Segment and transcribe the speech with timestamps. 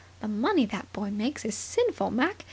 [0.19, 2.37] The money that boy makes is sinful, Mac.